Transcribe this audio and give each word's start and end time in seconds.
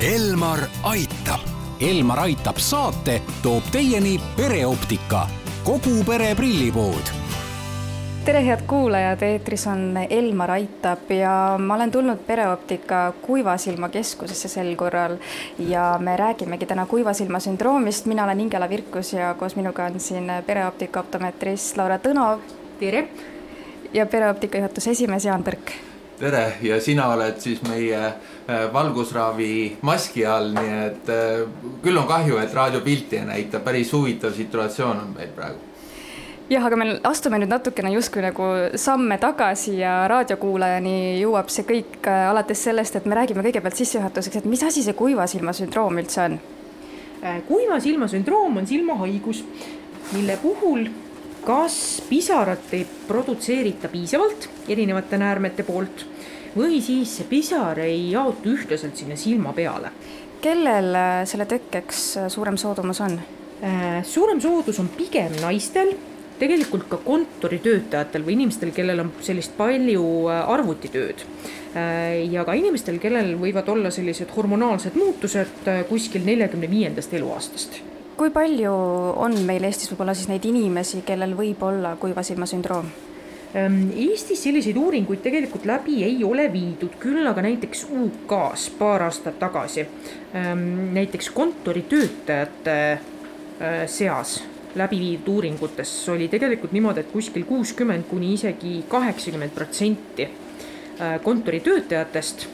Elmar 0.00 0.58
aitab. 0.82 1.40
Elmar 1.80 2.18
aitab 2.18 2.56
saate 2.56 3.18
toob 3.42 3.66
teieni 3.72 4.14
pereoptika, 4.36 5.26
kogu 5.64 5.98
pere 6.08 6.30
prillipood 6.34 7.10
tere, 8.24 8.40
head 8.46 8.62
kuulajad, 8.68 9.20
eetris 9.26 9.66
on 9.68 9.98
Elmar 10.10 10.54
Aitab 10.56 11.10
ja 11.12 11.58
ma 11.60 11.74
olen 11.74 11.90
tulnud 11.90 12.22
Pereoptika 12.26 13.12
Kuivasilma 13.20 13.88
keskusesse 13.88 14.48
sel 14.48 14.72
korral 14.76 15.18
ja 15.58 15.98
me 15.98 16.16
räägimegi 16.16 16.66
täna 16.66 16.86
kuivasilma 16.86 17.38
sündroomist. 17.40 18.06
mina 18.06 18.24
olen 18.24 18.40
Ingela 18.40 18.68
Virkus 18.68 19.12
ja 19.12 19.34
koos 19.34 19.56
minuga 19.56 19.84
on 19.84 20.00
siin 20.00 20.32
pereoptika 20.46 21.00
optometrist 21.00 21.76
Laura 21.76 21.98
Tõnov. 21.98 22.40
tere! 22.80 23.08
ja 23.92 24.06
pereoptika 24.06 24.58
juhatuse 24.58 24.90
esimees 24.90 25.24
Jaan 25.24 25.44
Põrk 25.44 25.89
tere 26.20 26.44
ja 26.62 26.76
sina 26.84 27.08
oled 27.14 27.40
siis 27.40 27.62
meie 27.64 27.98
äh, 28.00 28.66
valgusraavi 28.72 29.78
maski 29.86 30.26
all, 30.28 30.52
nii 30.56 30.76
et 30.84 31.10
äh, 31.12 31.42
küll 31.84 31.96
on 31.96 32.06
kahju, 32.08 32.38
et 32.42 32.54
raadiopilti 32.54 33.20
ei 33.20 33.26
näita, 33.28 33.62
päris 33.64 33.92
huvitav 33.96 34.36
situatsioon 34.36 35.00
on 35.06 35.10
meil 35.16 35.32
praegu 35.36 35.68
jah, 36.50 36.66
aga 36.66 36.76
me 36.76 36.88
astume 37.08 37.40
nüüd 37.40 37.52
natukene 37.52 37.92
justkui 37.94 38.24
nagu 38.24 38.50
samme 38.80 39.16
tagasi 39.22 39.78
ja 39.80 39.94
raadiokuulajani 40.10 40.96
jõuab 41.22 41.52
see 41.52 41.66
kõik 41.68 42.00
äh, 42.04 42.28
alates 42.30 42.64
sellest, 42.68 43.00
et 43.00 43.08
me 43.08 43.16
räägime 43.16 43.44
kõigepealt 43.46 43.80
sissejuhatuseks, 43.80 44.42
et 44.42 44.50
mis 44.50 44.64
asi 44.66 44.84
see 44.84 44.96
kuiva 44.98 45.28
silma 45.30 45.56
sündroom 45.56 46.02
üldse 46.04 46.26
on? 46.28 46.40
kuiva 47.44 47.76
silma 47.84 48.06
sündroom 48.08 48.54
on 48.56 48.64
silmahaigus, 48.64 49.42
mille 50.14 50.38
puhul 50.40 50.86
kas 51.44 52.02
pisarat 52.08 52.72
ei 52.76 52.86
produtseerita 53.08 53.88
piisavalt 53.88 54.48
erinevate 54.68 55.18
näärmete 55.18 55.64
poolt 55.64 56.04
või 56.56 56.80
siis 56.82 57.16
see 57.18 57.28
pisar 57.30 57.78
ei 57.82 58.10
jaotu 58.10 58.54
ühtlaselt 58.56 58.96
sinna 58.98 59.16
silma 59.16 59.52
peale. 59.52 59.92
kellel 60.40 60.94
äh, 60.96 61.24
selle 61.28 61.46
tekkeks 61.46 61.98
äh, 62.16 62.28
suurem 62.28 62.56
soodumus 62.56 63.00
on? 63.00 63.18
Äh, 63.62 64.00
suurem 64.04 64.40
soodus 64.40 64.80
on 64.80 64.88
pigem 64.88 65.36
naistel, 65.40 65.92
tegelikult 66.40 66.88
ka 66.88 66.96
kontoritöötajatel 67.04 68.24
või 68.24 68.38
inimestel, 68.38 68.72
kellel 68.72 69.04
on 69.04 69.12
sellist 69.20 69.56
palju 69.58 70.04
arvutitööd. 70.30 71.26
ja 72.32 72.44
ka 72.44 72.54
inimestel, 72.56 72.96
kellel 72.98 73.36
võivad 73.38 73.68
olla 73.68 73.92
sellised 73.94 74.32
hormonaalsed 74.34 74.96
muutused 74.96 75.68
kuskil 75.88 76.24
neljakümne 76.24 76.70
viiendast 76.70 77.12
eluaastast 77.14 77.82
kui 78.20 78.32
palju 78.34 78.72
on 79.24 79.38
meil 79.48 79.64
Eestis 79.64 79.88
võib-olla 79.94 80.12
siis 80.16 80.28
neid 80.28 80.44
inimesi, 80.44 81.00
kellel 81.08 81.32
võib 81.38 81.62
olla 81.64 81.94
kuiva 82.00 82.20
silma 82.26 82.44
sündroom? 82.48 82.90
Ehm, 83.56 83.78
Eestis 83.96 84.42
selliseid 84.44 84.76
uuringuid 84.76 85.22
tegelikult 85.24 85.64
läbi 85.66 86.02
ei 86.04 86.18
ole 86.26 86.44
viidud, 86.52 86.98
küll 87.00 87.24
aga 87.26 87.40
näiteks 87.46 87.86
UK-s 87.88 88.68
paar 88.76 89.06
aastat 89.08 89.40
tagasi 89.40 89.86
ehm, 89.86 90.66
näiteks 90.98 91.32
kontoritöötajate 91.32 92.76
äh, 92.92 93.80
seas 93.88 94.36
läbi 94.76 95.00
viidud 95.00 95.32
uuringutes 95.38 95.96
oli 96.12 96.28
tegelikult 96.30 96.76
niimoodi, 96.76 97.00
et 97.00 97.10
kuskil 97.10 97.48
kuuskümmend 97.48 98.04
kuni 98.10 98.34
isegi 98.36 98.84
kaheksakümmend 98.88 99.56
protsenti 99.56 100.28
kontoritöötajatest 101.24 102.44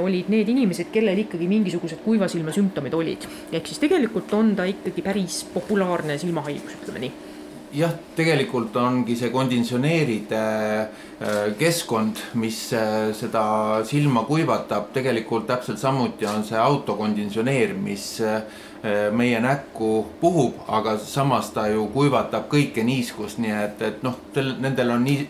olid 0.00 0.30
need 0.32 0.48
inimesed, 0.48 0.88
kellel 0.92 1.18
ikkagi 1.24 1.48
mingisugused 1.48 2.00
kuiva 2.00 2.28
silma 2.28 2.54
sümptomid 2.56 2.94
olid. 2.96 3.26
ehk 3.52 3.66
siis 3.68 3.82
tegelikult 3.82 4.32
on 4.32 4.54
ta 4.56 4.64
ikkagi 4.64 5.04
päris 5.04 5.42
populaarne 5.52 6.16
silmahaigus, 6.18 6.78
ütleme 6.82 7.04
nii 7.04 7.27
jah, 7.74 7.92
tegelikult 8.16 8.76
ongi 8.80 9.16
see 9.18 9.30
konditsioneeride 9.32 10.40
äh, 10.40 11.36
keskkond, 11.58 12.20
mis 12.40 12.60
äh, 12.76 13.10
seda 13.16 13.42
silma 13.88 14.24
kuivatab, 14.28 14.92
tegelikult 14.94 15.48
täpselt 15.50 15.80
samuti 15.80 16.28
on 16.28 16.44
see 16.46 16.58
autokonditsioneer, 16.58 17.74
mis 17.76 18.18
meie 19.10 19.40
näkku 19.42 19.88
puhub, 20.20 20.60
aga 20.70 20.92
samas 21.02 21.48
ta 21.50 21.64
ju 21.66 21.88
kuivatab 21.90 22.44
kõike 22.46 22.84
niiskust, 22.86 23.40
nii 23.42 23.50
et, 23.50 23.80
et 23.82 24.04
noh, 24.06 24.14
nendel 24.62 24.92
on 24.94 25.02
nii 25.02 25.24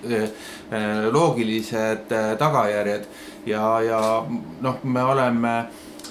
loogilised 1.15 2.13
tagajärjed. 2.13 3.09
Ja, 3.49 3.63
ja 3.81 4.03
noh, 4.61 4.85
me 4.85 5.07
oleme 5.15 5.55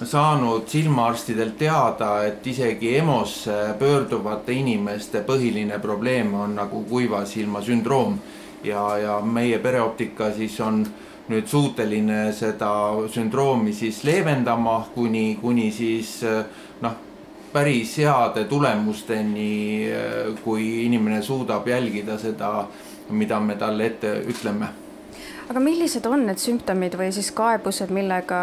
saanud 0.05 0.67
silmaarstidelt 0.67 1.57
teada, 1.57 2.23
et 2.25 2.47
isegi 2.47 2.95
EMO-sse 2.97 3.73
pöörduvate 3.79 4.53
inimeste 4.53 5.23
põhiline 5.25 5.79
probleem 5.81 6.33
on 6.33 6.55
nagu 6.55 6.83
kuiva 6.89 7.25
silma 7.25 7.61
sündroom. 7.61 8.19
ja, 8.63 8.97
ja 8.97 9.19
meie 9.21 9.59
pereoptika 9.59 10.31
siis 10.33 10.59
on 10.59 10.85
nüüd 11.29 11.47
suuteline 11.47 12.31
seda 12.33 12.71
sündroomi 13.13 13.73
siis 13.73 14.03
leevendama, 14.03 14.87
kuni, 14.95 15.37
kuni 15.41 15.71
siis 15.71 16.21
noh, 16.81 16.95
päris 17.53 17.97
heade 17.97 18.45
tulemusteni, 18.49 19.91
kui 20.43 20.85
inimene 20.85 21.21
suudab 21.21 21.67
jälgida 21.67 22.17
seda, 22.17 22.67
mida 23.09 23.39
me 23.39 23.55
talle 23.55 23.85
ette 23.85 24.17
ütleme 24.27 24.86
aga 25.47 25.63
millised 25.63 26.05
on 26.09 26.25
need 26.27 26.41
sümptomid 26.41 26.97
või 26.99 27.11
siis 27.15 27.31
kaebused, 27.35 27.93
millega 27.95 28.39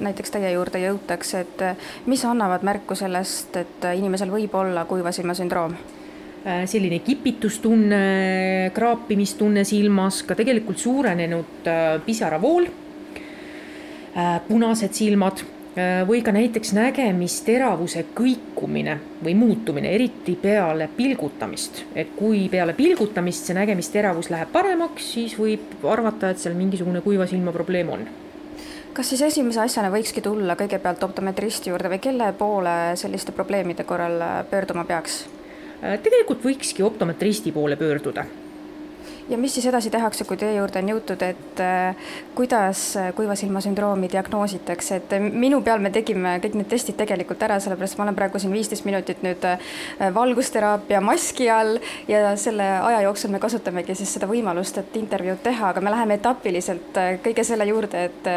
näiteks 0.00 0.32
teie 0.34 0.54
juurde 0.54 0.80
jõutakse, 0.82 1.44
et 1.44 2.08
mis 2.08 2.24
annavad 2.24 2.64
märku 2.66 2.96
sellest, 2.98 3.56
et 3.56 3.88
inimesel 3.98 4.32
võib 4.32 4.54
olla 4.56 4.86
kuiva 4.88 5.12
silma 5.12 5.36
sündroom? 5.36 5.76
Äh, 6.46 6.64
selline 6.70 7.00
kipitustunne, 7.02 8.70
kraapimistunne 8.74 9.64
silmas, 9.66 10.22
ka 10.22 10.36
tegelikult 10.38 10.78
suurenenud 10.78 11.66
äh, 11.66 11.86
pisaravool, 12.06 12.68
äh, 14.16 14.36
punased 14.46 14.94
silmad 14.94 15.42
või 16.08 16.22
ka 16.26 16.32
näiteks 16.34 16.72
nägemisteravuse 16.74 18.04
kõikumine 18.16 18.96
või 19.24 19.34
muutumine, 19.38 19.92
eriti 19.94 20.34
peale 20.40 20.88
pilgutamist. 20.96 21.84
et 21.94 22.14
kui 22.16 22.48
peale 22.48 22.74
pilgutamist 22.74 23.46
see 23.46 23.54
nägemisteravus 23.54 24.30
läheb 24.30 24.50
paremaks, 24.52 25.12
siis 25.14 25.36
võib 25.38 25.84
arvata, 25.86 26.30
et 26.30 26.42
seal 26.42 26.56
mingisugune 26.58 27.00
kuiva 27.04 27.26
silma 27.26 27.52
probleem 27.52 27.92
on 27.94 28.08
kas 28.98 29.12
siis 29.12 29.22
esimese 29.22 29.60
asjana 29.62 29.92
võikski 29.94 30.22
tulla 30.24 30.56
kõigepealt 30.58 31.04
optometristi 31.06 31.70
juurde 31.70 31.92
või 31.92 32.00
kelle 32.02 32.32
poole 32.38 32.74
selliste 32.98 33.30
probleemide 33.32 33.84
korral 33.86 34.18
pöörduma 34.50 34.82
peaks? 34.88 35.20
Äh, 35.84 36.00
tegelikult 36.02 36.42
võikski 36.42 36.82
optometristi 36.82 37.52
poole 37.54 37.76
pöörduda 37.78 38.24
ja 39.28 39.38
mis 39.38 39.54
siis 39.54 39.66
edasi 39.66 39.90
tehakse, 39.90 40.24
kui 40.24 40.36
teie 40.40 40.56
juurde 40.56 40.80
on 40.80 40.90
jõutud, 40.92 41.22
et 41.24 41.60
äh, 41.62 42.12
kuidas 42.36 42.82
äh, 42.96 43.10
kuiva 43.16 43.36
silma 43.38 43.60
sündroomi 43.64 44.08
diagnoositakse, 44.12 45.00
et 45.00 45.14
äh, 45.16 45.28
minu 45.44 45.60
peal 45.64 45.82
me 45.84 45.92
tegime 45.94 46.36
kõik 46.42 46.56
need 46.58 46.70
testid 46.70 46.96
tegelikult 46.98 47.42
ära, 47.44 47.58
sellepärast 47.60 47.98
ma 47.98 48.06
olen 48.06 48.16
praegu 48.18 48.40
siin 48.40 48.54
viisteist 48.54 48.86
minutit 48.88 49.22
nüüd 49.24 49.44
valgusteraapia 50.14 51.00
maski 51.04 51.48
all 51.52 51.76
ja 52.08 52.34
selle 52.40 52.66
aja 52.78 53.02
jooksul 53.06 53.32
me 53.34 53.40
kasutamegi 53.42 53.96
siis 53.98 54.14
seda 54.16 54.28
võimalust, 54.30 54.80
et 54.80 54.96
intervjuud 55.00 55.42
teha, 55.44 55.72
aga 55.72 55.82
me 55.84 55.92
läheme 55.92 56.18
etapiliselt 56.18 56.98
kõige 57.24 57.44
selle 57.46 57.66
juurde, 57.68 58.04
et, 58.08 58.30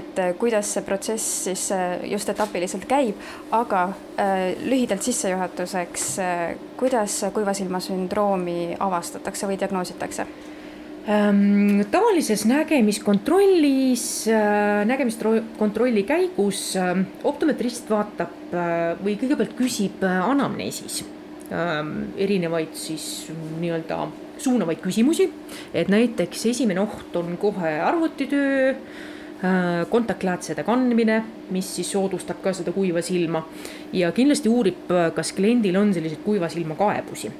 et 0.00 0.22
kuidas 0.40 0.72
see 0.74 0.86
protsess 0.86 1.44
siis 1.48 1.68
just 2.08 2.28
etapiliselt 2.32 2.86
käib, 2.88 3.20
aga 3.54 3.88
lühidalt 4.64 5.04
sissejuhatuseks, 5.06 6.08
kuidas 6.78 7.20
kuiva 7.34 7.54
silma 7.56 7.80
sündroomi 7.82 8.76
avastatakse 8.78 9.50
või 9.50 9.58
diagnoositakse? 9.60 10.26
Ehm, 11.08 11.80
tavalises 11.90 12.44
nägemiskontrollis, 12.44 14.26
äh, 14.28 14.84
nägemiskontrolli 14.84 16.02
käigus 16.04 16.76
ähm, 16.76 17.06
optometrist 17.24 17.88
vaatab 17.88 18.52
äh, 18.52 18.92
või 19.00 19.14
kõigepealt 19.16 19.54
küsib 19.56 20.04
äh, 20.04 20.18
anamneesis 20.20 21.00
ähm, 21.48 22.10
erinevaid 22.20 22.76
siis 22.76 23.30
nii-öelda 23.32 24.02
suunavaid 24.38 24.82
küsimusi, 24.84 25.30
et 25.72 25.88
näiteks 25.88 26.44
esimene 26.52 26.84
oht 26.84 27.16
on 27.16 27.38
kohe 27.40 27.72
arvutitöö, 27.80 28.74
kontaktläätsede 29.90 30.64
kandmine, 30.66 31.20
mis 31.54 31.68
siis 31.76 31.92
soodustab 31.94 32.40
ka 32.42 32.52
seda 32.52 32.72
kuiva 32.74 33.02
silma. 33.06 33.44
Ja 33.92 34.10
kindlasti 34.12 34.50
uurib, 34.50 34.90
kas 35.14 35.30
kliendil 35.36 35.78
on 35.78 35.92
selliseid 35.94 36.24
kuiva 36.24 36.48
silma 36.50 36.74
kaebusi. 36.74 37.30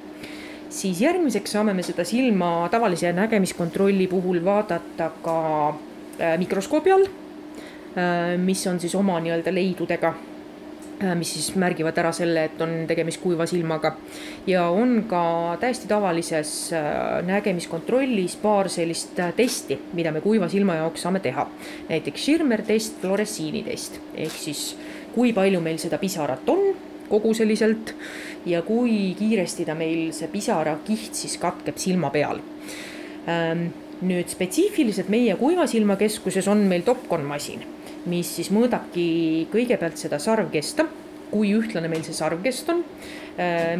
Siis 0.68 1.00
järgmiseks 1.00 1.54
saame 1.56 1.72
me 1.74 1.82
seda 1.82 2.04
silma 2.04 2.68
tavalise 2.70 3.12
nägemiskontrolli 3.16 4.06
puhul 4.06 4.42
vaadata 4.44 5.10
ka 5.24 5.36
äh, 5.68 6.34
mikroskoobi 6.38 6.92
all, 6.92 7.06
äh, 7.96 8.34
mis 8.36 8.66
on 8.66 8.80
siis 8.80 8.94
oma 8.94 9.16
nii-öelda 9.24 9.54
leidudega, 9.54 10.12
äh, 10.12 10.27
mis 11.14 11.30
siis 11.30 11.52
märgivad 11.54 11.98
ära 12.00 12.10
selle, 12.12 12.48
et 12.48 12.62
on 12.64 12.72
tegemist 12.88 13.20
kuiva 13.22 13.46
silmaga. 13.46 13.92
ja 14.46 14.64
on 14.68 15.04
ka 15.08 15.56
täiesti 15.60 15.88
tavalises 15.88 16.72
nägemiskontrollis 17.26 18.36
paar 18.42 18.68
sellist 18.68 19.20
testi, 19.36 19.78
mida 19.92 20.12
me 20.12 20.20
kuiva 20.20 20.48
silma 20.48 20.74
jaoks 20.80 21.06
saame 21.06 21.20
teha. 21.20 21.46
näiteks 21.88 22.22
Schirmer 22.22 22.62
test, 22.62 23.00
fluoressiini 23.00 23.62
test 23.62 24.00
ehk 24.14 24.32
siis 24.32 24.76
kui 25.14 25.32
palju 25.32 25.60
meil 25.60 25.78
seda 25.78 25.98
pisarat 25.98 26.48
on 26.48 26.74
koguseliselt 27.08 27.94
ja 28.46 28.62
kui 28.62 29.14
kiiresti 29.18 29.66
ta 29.68 29.74
meil, 29.78 30.10
see 30.16 30.28
pisarakiht 30.32 31.16
siis 31.16 31.38
katkeb 31.40 31.78
silma 31.80 32.10
peal. 32.14 32.40
Ähm, 33.28 33.68
nüüd 34.04 34.30
spetsiifiliselt 34.30 35.10
meie 35.12 35.34
kuivasilmakeskuses 35.40 36.46
on 36.48 36.62
meil 36.70 36.84
Topcon 36.86 37.24
masin, 37.26 37.64
mis 38.06 38.30
siis 38.38 38.50
mõõdabki 38.54 39.48
kõigepealt 39.52 39.98
seda 40.00 40.20
sarvkesta, 40.22 40.86
kui 41.30 41.52
ühtlane 41.56 41.90
meil 41.92 42.04
see 42.06 42.16
sarvkest 42.16 42.70
on, 42.72 42.84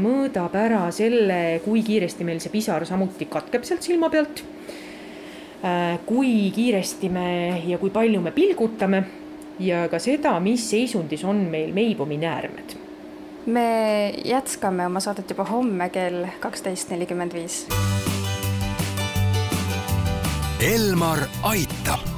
mõõdab 0.03 0.57
ära 0.59 0.83
selle, 0.95 1.61
kui 1.65 1.83
kiiresti 1.87 2.27
meil 2.29 2.43
see 2.45 2.53
pisar 2.53 2.85
samuti 2.87 3.29
katkeb 3.31 3.65
sealt 3.65 3.87
silma 3.87 4.11
pealt, 4.13 4.43
kui 6.07 6.51
kiiresti 6.55 7.09
me 7.13 7.31
ja 7.67 7.79
kui 7.81 7.95
palju 7.95 8.21
me 8.23 8.35
pilgutame 8.37 9.01
ja 9.65 9.87
ka 9.91 10.03
seda, 10.03 10.37
mis 10.45 10.69
seisundis 10.71 11.25
on 11.25 11.47
meil 11.51 11.73
meibumi 11.75 12.21
näärmed 12.21 12.77
me 13.49 14.13
jätkame 14.25 14.87
oma 14.87 15.01
saadet 15.01 15.31
juba 15.31 15.45
homme 15.49 15.89
kell 15.89 16.27
kaksteist 16.41 16.91
nelikümmend 16.93 17.33
viis. 17.33 17.65
Elmar 20.61 21.25
aitab. 21.43 22.18